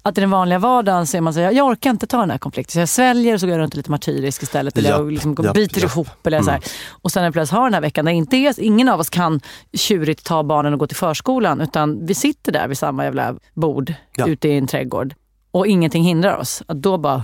[0.07, 2.31] Att i den vanliga vardagen så är man så här, jag orkar inte ta den
[2.31, 2.73] här konflikten.
[2.73, 4.79] Så jag sväljer och så går jag runt lite martyrisk istället.
[4.79, 5.91] Eller jag liksom japp, biter japp.
[5.91, 6.27] ihop.
[6.27, 6.61] Eller så här.
[6.89, 9.11] Och sen när jag plötsligt har den här veckan där inte är, ingen av oss
[9.11, 9.41] kan
[9.73, 11.61] tjurigt ta barnen och gå till förskolan.
[11.61, 14.27] Utan vi sitter där vid samma jävla bord Ja.
[14.27, 15.15] ute i en trädgård.
[15.57, 16.63] Och ingenting hindrar oss.
[16.67, 17.23] Att då bara,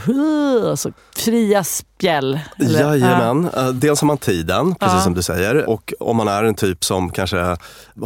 [0.77, 2.41] så fria spjäll.
[2.59, 3.51] Eller- Jajamän.
[3.57, 5.01] Eh, Dels har man tiden, precis Ja.
[5.01, 5.69] som du säger.
[5.71, 7.57] Och om man är en typ som kanske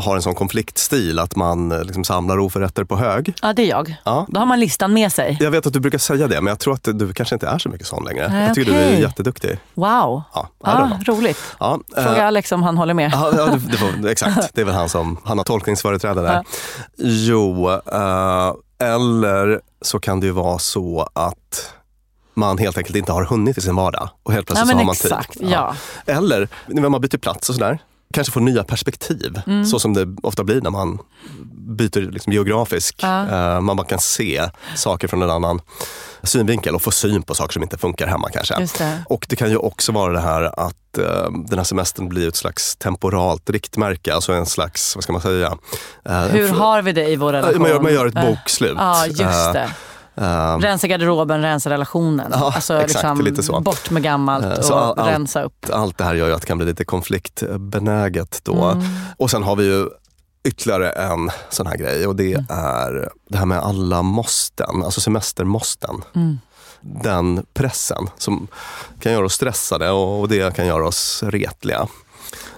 [0.00, 3.34] har en sån konfliktstil att man eh, liksom samlar oförrätter på hög.
[3.42, 3.96] Ja, det är jag.
[4.04, 4.26] Ja.
[4.28, 5.36] Då har man listan med sig.
[5.40, 7.58] Jag vet att du brukar säga det, men jag tror att du kanske inte är
[7.58, 8.28] så mycket sån längre.
[8.28, 9.58] Nej, jag tycker du är jätteduktig.
[9.74, 10.22] Wow.
[10.34, 11.16] Ja, Ja, know.
[11.16, 11.38] roligt.
[11.60, 13.10] Ja, eh, Fråga Alex om han håller med.
[13.14, 14.54] Ja, ja det, det får, exakt.
[14.54, 16.32] Det är väl han som han har tolkningsföreträde där.
[16.34, 16.44] Ja.
[16.98, 21.72] Jo, eh, eller så kan det ju vara så att
[22.35, 24.85] man helt enkelt inte har hunnit i sin vardag och helt Ja, plötsligt men har
[24.85, 25.38] man exakt.
[25.38, 25.49] tid.
[25.51, 25.75] Ja.
[26.07, 27.79] Eller när man byter plats och sådär.
[28.12, 29.66] Kanske får nya perspektiv, Mm.
[29.66, 30.99] så som det ofta blir när man
[31.69, 32.99] byter liksom geografisk.
[33.03, 33.29] Ja.
[33.29, 34.42] Eh, man bara kan se
[34.75, 35.61] saker från en annan
[36.23, 38.55] synvinkel och få syn på saker som inte funkar hemma kanske.
[38.79, 39.03] Det.
[39.09, 42.37] Och det kan ju också vara det här att eh, den här semestern blir ett
[42.37, 45.59] slags temporalt riktmärke, alltså en slags, vad ska man säga?
[46.05, 47.62] Eh, Hur har vi det i vår relation?
[47.62, 48.77] man, gör, man gör ett bokslut.
[48.79, 49.19] Ja, just
[49.53, 49.71] det.
[50.16, 52.31] Eh, Rensa garderoben, rensa relationen.
[52.35, 53.61] Ja, alltså exakt, lite så.
[53.61, 55.66] bort med gammalt Eh, och så all- rensa upp.
[55.72, 58.64] allt det här gör ju att det kan bli lite konfliktbenäget då.
[58.64, 58.85] Mm.
[59.16, 59.88] Och sen har vi ju
[60.44, 62.46] ytterligare en sån här grej och det Mm.
[62.50, 65.96] är det här med alla måsten, alltså semestermåsten.
[66.14, 66.38] Mm.
[66.81, 68.48] Den pressen som
[69.00, 71.87] kan göra oss stressade och det kan göra oss retliga.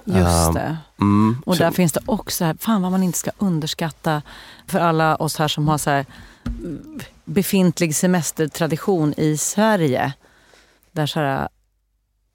[0.05, 0.77] Just Ehm, det.
[1.01, 1.43] Mm.
[1.47, 4.23] Och Så- där finns det också, här, fan vad man inte ska underskatta
[4.67, 6.07] för alla oss här som har så här
[7.29, 10.13] befintlig semestertradition i Sverige.
[10.93, 11.49] Där så här,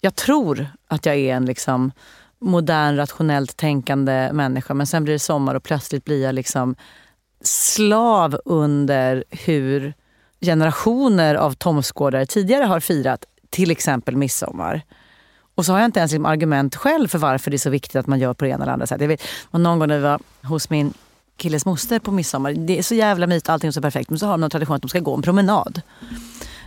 [0.01, 1.91] jag tror att jag är en liksom
[2.39, 6.75] modern, rationellt tänkande människa men sen blir det sommar och plötsligt blir jag liksom
[7.41, 9.93] slav under hur
[10.41, 14.81] generationer av Tomsgårdare tidigare har firat till exempel midsommar.
[15.55, 17.95] Och så har jag inte ens liksom argument själv för varför det är så viktigt
[17.95, 19.01] att man gör på det ena eller andra sättet.
[19.01, 20.93] Jag vet, någon gång när vi var hos min
[21.43, 22.53] killes moster på midsommar.
[22.53, 24.09] Det är så jävla myt, allting är så perfekt.
[24.09, 25.81] Men så har de någon tradition att de ska gå en promenad.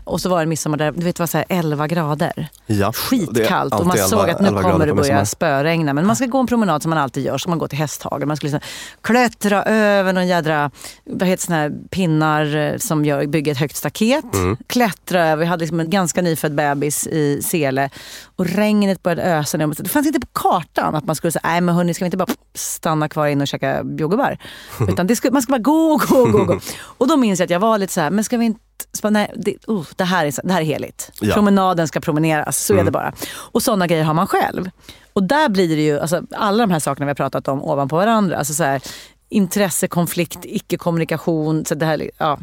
[0.07, 2.49] Och så var det en midsommar där du vet, det var så här 11 grader.
[2.67, 5.93] Ja, Skitkallt och man såg 11 att nu 11 grader kommer det börja spöregna.
[5.93, 7.39] Men man ska gå en promenad som man alltid gör.
[7.39, 8.29] Så man går till Hästhagen.
[8.29, 8.61] Man ska liksom
[9.01, 10.71] klättra över någon jädra
[11.05, 14.35] vad heter såna här pinnar eh, som gör, bygger ett högt staket.
[14.35, 14.57] Mm.
[14.67, 15.37] Klättra över.
[15.37, 17.91] Vi hade liksom en ganska nyfödd bebis i sele.
[18.37, 19.67] Och regnet började ösa ner.
[19.67, 22.17] Det fanns inte på kartan att man skulle säga, nej men hörni ska vi inte
[22.17, 24.39] bara stanna kvar inne och käka jordgubbar?
[24.89, 26.61] Utan det skulle, man ska bara gå, gå, gå, gå.
[26.99, 29.03] Och då minns jag att jag var lite så här, men ska vi inte så
[29.03, 31.13] bara, nej, det, uh, det, här är, det här är heligt.
[31.21, 31.35] Ja.
[31.35, 33.13] Promenaden ska promeneras, så är det bara.
[33.37, 34.71] Och sådana grejer har man själv.
[35.13, 37.97] Och där blir det ju, alltså, alla de här sakerna vi har pratat om ovanpå
[37.97, 38.37] varandra.
[38.37, 38.83] Alltså så här,
[39.29, 41.65] intresse, konflikt, icke-kommunikation.
[41.65, 42.39] Så det här, ja,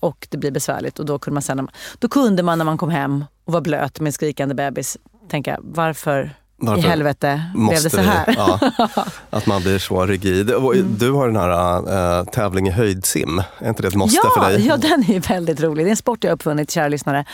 [0.00, 0.98] och det blir besvärligt.
[0.98, 1.68] Och då kunde, man sen,
[1.98, 5.58] då kunde man när man kom hem och var blöt med en skrikande bebis tänka,
[5.62, 6.30] varför,
[6.66, 8.34] Varför i helvete blev det så vi- här?
[8.36, 8.60] Ja,
[9.30, 10.50] att man blir så rigid.
[10.50, 13.42] Och Du har den här äh, tävling i höjdsim.
[13.58, 14.66] Är inte det ett måste ja, för dig?
[14.66, 15.86] Ja, den är väldigt rolig.
[15.86, 17.24] Det är en sport jag har uppfunnit, kära lyssnare,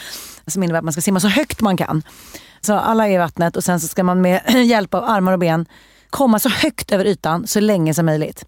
[0.47, 2.03] som innebär att man ska simma så högt man kan.
[2.61, 5.39] Så alla är i vattnet och sen så ska man med hjälp av armar och
[5.39, 5.67] ben
[6.11, 8.45] komma så högt över ytan så länge som möjligt.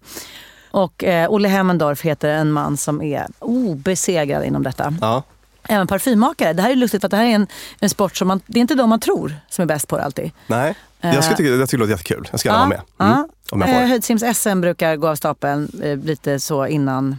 [0.71, 4.93] Och eh, Olle Hemmendorf heter en man som är obesegrad inom detta.
[5.01, 5.23] Ja.
[5.69, 6.53] Även parfymmakare.
[6.53, 7.47] Det här är lustigt för att det här är en,
[7.79, 10.03] en sport som man, det är inte de man tror som är bäst på det
[10.03, 10.31] alltid.
[10.47, 12.27] Nej, jag, ska tycka, jag tycker det låter jättekul.
[12.31, 13.11] Jag ska gärna vara med.
[13.11, 13.81] Mm, om jag får.
[13.81, 17.17] Eh, Höjdsims-SM brukar gå av stapeln eh, lite så innan,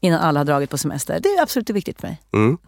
[0.00, 1.20] innan alla har dragit på semester.
[1.22, 2.20] Det är absolut viktigt för mig.
[2.34, 2.58] Mm.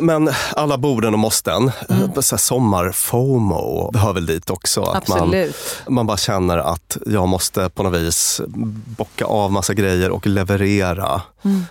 [0.00, 2.22] Men alla borden och måsten, mm.
[2.22, 4.82] så här sommar-FOMO hör väl dit också.
[4.82, 5.56] Att man, Absolut.
[5.88, 8.40] man bara känner att jag måste på något vis
[8.96, 11.22] bocka av massa grejer och leverera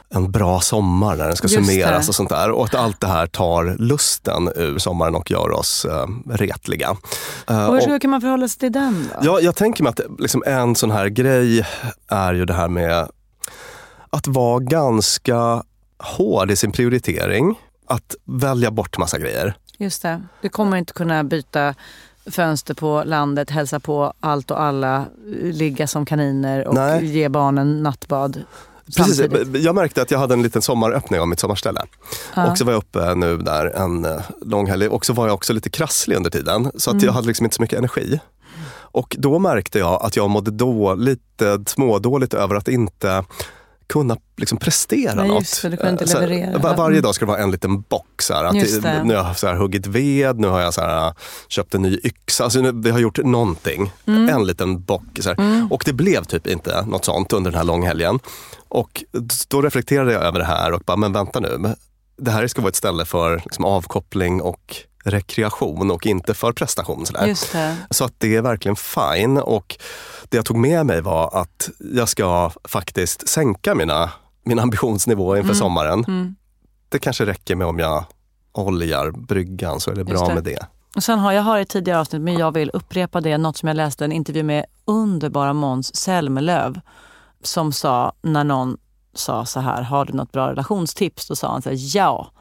[0.09, 1.59] en bra sommar när den ska Mm.
[1.63, 2.09] Just summeras det.
[2.09, 2.51] och sånt där.
[2.51, 6.95] Och att allt det här tar lusten ur sommaren och gör oss eh, retliga.
[7.49, 9.19] Eh, Och och- hur kan man förhålla sig till den då?
[9.25, 11.65] Ja, jag tänker mig att liksom en sån här grej
[12.07, 13.07] är ju det här med
[14.09, 15.63] att vara ganska
[16.03, 17.55] hård i sin prioritering.
[17.91, 19.53] Att välja bort massa grejer.
[19.77, 20.21] Just det.
[20.41, 21.75] Du kommer inte kunna byta
[22.31, 25.05] fönster på landet, hälsa på allt och alla,
[25.41, 27.05] ligga som kaniner och Nej.
[27.05, 28.43] ge barnen nattbad
[28.97, 29.63] Precis, samtidigt.
[29.63, 31.81] jag märkte att jag hade en liten sommaröppning av mitt sommarställe.
[32.35, 32.51] Ja.
[32.51, 35.33] Och så var jag uppe nu där en eh, lång helg och så var jag
[35.33, 36.71] också lite krasslig under tiden.
[36.75, 37.05] Så att Mm.
[37.05, 38.19] jag hade liksom inte så mycket energi.
[38.93, 43.23] Och då märkte jag att jag mådde då lite smådåligt över att inte
[43.91, 45.39] kunna liksom prestera Nej, något.
[45.41, 46.57] just det, du kunde inte Så här, leverera.
[46.57, 47.01] var, varje Mm.
[47.03, 48.25] dag ska det vara en liten box.
[48.25, 48.53] Så här, att.
[49.05, 51.13] Nu har jag så här, huggit ved, nu har jag så här,
[51.47, 52.43] köpt en ny yxa.
[52.43, 53.91] Alltså, nu, vi har gjort någonting.
[54.05, 54.29] Mm.
[54.29, 55.03] En liten bock.
[55.25, 55.67] Här.
[55.69, 58.19] Och det blev typ inte något sånt under den här långhelgen.
[58.67, 59.03] Och
[59.47, 61.75] då reflekterade jag över det här och bara, men vänta nu.
[62.17, 67.05] Det här ska vara ett ställe för liksom, avkoppling och rekreation och inte för prestation.
[67.05, 67.27] Så, där.
[67.27, 67.77] Just det.
[67.89, 69.37] så att det är verkligen fine.
[69.37, 69.77] Och
[70.29, 74.11] det jag tog med mig var att jag ska faktiskt sänka mina,
[74.43, 75.59] min ambitionsnivå inför Mm.
[75.59, 76.03] sommaren.
[76.07, 76.35] Mm.
[76.89, 78.03] Det kanske räcker med om jag
[78.53, 80.33] oljar bryggan så är det Just bra det.
[80.33, 80.65] med det.
[80.95, 83.67] Och sen har jag har i tidigare avsnitt, men jag vill upprepa det, något som
[83.67, 86.79] jag läste en intervju med underbara Måns Zelmerlöw
[87.43, 88.77] som sa när någon
[89.13, 91.27] sa så här, har du något bra relationstips?
[91.27, 92.31] Då sa han så här, ja.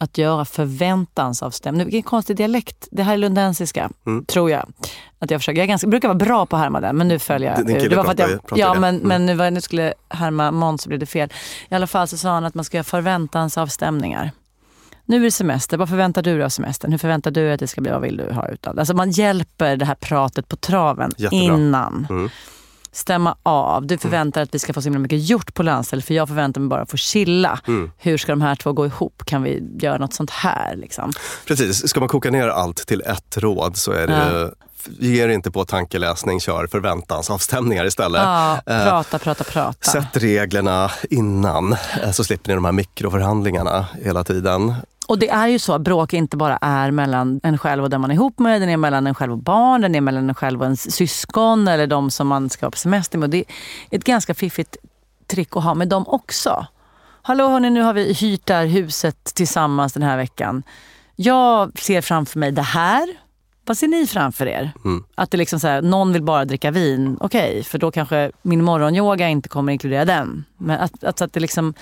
[0.00, 1.84] Att göra förväntansavstämning.
[1.86, 2.88] Vilken konstig dialekt.
[2.90, 4.24] Det här är lundensiska, Mm.
[4.24, 4.72] tror jag.
[5.18, 7.50] Att jag, försöker, jag ganska, brukar vara bra på att härma den, men nu följer
[7.50, 7.66] jag.
[7.66, 8.80] Kille det var för att jag, ja, det.
[8.80, 9.08] men, Mm.
[9.08, 11.32] men nu, var, nu skulle härma Måns så blev det fel.
[11.68, 14.30] I alla fall så sa han att man ska göra förväntansavstämningar.
[15.04, 15.76] Nu är det semester.
[15.76, 16.90] Vad förväntar du dig av semestern?
[16.90, 17.90] Hur förväntar du dig att det ska bli?
[17.90, 18.80] Vad vill du ha utav det?
[18.80, 21.44] Alltså man hjälper det här pratet på traven Jättebra.
[21.44, 22.06] innan.
[22.10, 22.30] Mm.
[22.92, 23.86] Stämma av.
[23.86, 26.28] Du förväntar dig att vi ska få så himla mycket gjort på landstället för jag
[26.28, 27.60] förväntar mig bara att få chilla.
[27.66, 27.90] Mm.
[27.98, 29.22] Hur ska de här två gå ihop?
[29.26, 30.76] Kan vi göra något sånt här?
[30.76, 31.12] Liksom?
[31.46, 34.50] Precis, ska man koka ner allt till ett råd så är det
[34.86, 38.22] Ge er inte på tankeläsning, kör förväntansavstämningar istället.
[38.22, 39.90] Ja, Eh, prata, prata, prata.
[39.90, 41.72] Sätt reglerna innan
[42.02, 44.74] eh, så slipper ni de här mikroförhandlingarna hela tiden.
[45.08, 48.10] Och det är ju så, bråk inte bara är mellan en själv och den man
[48.10, 50.60] är ihop med, den är mellan en själv och barn, den är mellan en själv
[50.60, 53.26] och ens syskon eller de som man ska ha på semester med.
[53.26, 53.44] Och det är
[53.90, 54.76] ett ganska fiffigt
[55.26, 56.66] trick att ha med dem också.
[57.22, 60.62] Hallå hörni, nu har vi hyrt det här huset tillsammans den här veckan.
[61.16, 63.08] Jag ser framför mig det här.
[63.64, 64.72] Vad ser ni framför er?
[64.84, 65.04] Mm.
[65.14, 68.64] Att det liksom så här, någon vill bara dricka vin, okej, för då kanske min
[68.64, 70.44] morgonyoga inte kommer inkludera den.
[70.56, 71.74] Men att, att, att det liksom,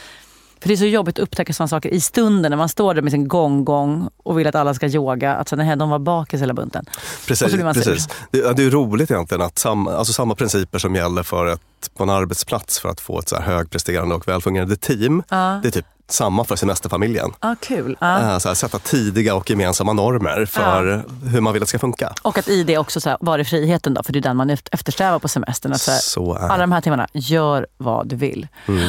[0.60, 3.02] för det är så jobbigt att upptäcka sådana saker i stunden när man står där
[3.02, 5.34] med sin gång-gång och vill att alla ska yoga.
[5.34, 6.84] Att nej, de var bakis hela bunten.
[7.26, 7.52] Precis.
[7.74, 8.08] precis.
[8.30, 11.60] Det, det är roligt egentligen att sam, alltså samma principer som gäller för ett,
[11.96, 15.22] på en arbetsplats för att få ett så här högpresterande och välfungerande team.
[15.28, 15.60] Ja.
[15.62, 17.30] Det är typ samma för semesterfamiljen.
[17.40, 17.96] Ah, kul.
[18.00, 18.20] Ja.
[18.32, 21.78] Eh, Så här, sätta tidiga och gemensamma normer för hur man vill att det ska
[21.78, 22.12] funka.
[22.22, 24.02] Och att i det också så här, var är friheten då?
[24.02, 25.72] För det är den man eft- eftersträvar på semestern.
[25.72, 28.48] Att så här, Så är alla de här timmarna, gör vad du vill.
[28.68, 28.88] Mm.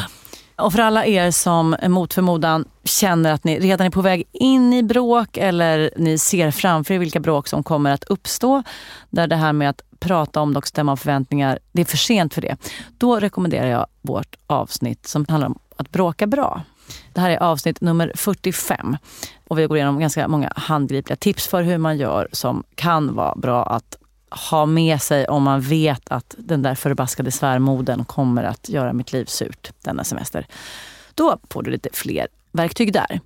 [0.58, 4.72] Och för alla er som mot förmodan känner att ni redan är på väg in
[4.72, 8.62] i bråk eller ni ser framför er vilka bråk som kommer att uppstå.
[9.10, 11.96] Där det här med att prata om det och stämma av förväntningar, det är för
[11.96, 12.56] sent för det.
[12.98, 16.62] Då rekommenderar jag vårt avsnitt som handlar om att bråka bra.
[17.12, 18.96] Det här är avsnitt nummer 45
[19.48, 23.34] och vi går igenom ganska många handgripliga tips för hur man gör som kan vara
[23.34, 23.96] bra att
[24.30, 29.12] ha med sig om man vet att den där förbaskade svärmoden kommer att göra mitt
[29.12, 30.46] liv surt denna semester.
[31.14, 33.20] Då får du lite fler verktyg där.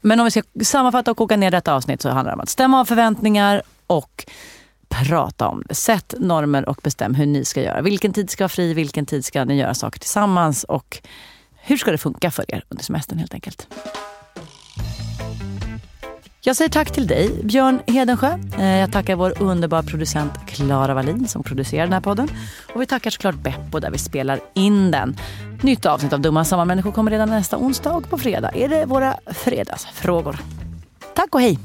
[0.00, 2.48] Men om vi ska sammanfatta och koka ner detta avsnitt så handlar det om att
[2.48, 4.26] stämma av förväntningar och
[4.88, 5.74] prata om det.
[5.74, 7.82] Sätt normer och bestäm hur ni ska göra.
[7.82, 11.02] Vilken tid ska vara fri, vilken tid ska ni göra saker tillsammans och
[11.56, 13.68] hur ska det funka för er under semestern helt enkelt.
[16.46, 18.38] Jag säger tack till dig, Björn Hedensjö.
[18.58, 22.28] Eh, jag tackar vår underbara producent Klara Wallin som producerar den här podden.
[22.74, 25.16] Och vi tackar såklart Beppo där vi spelar in den.
[25.62, 29.16] Nytt avsnitt av Dumma Sommarmänniskor kommer redan nästa onsdag och på fredag är det våra
[29.26, 30.38] fredagsfrågor.
[31.14, 31.58] Tack och hej!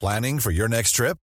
[0.00, 1.23] Planning for your next trip?